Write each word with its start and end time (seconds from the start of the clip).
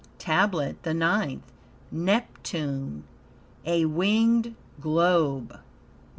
TABLET 0.17 0.81
THE 0.81 0.95
NINTH 0.95 1.43
Neptune 1.91 3.03
A 3.67 3.85
Winged 3.85 4.55
Globe. 4.79 5.59